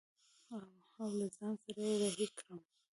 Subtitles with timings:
[0.99, 2.59] او له ځان سره يې رهي کړم.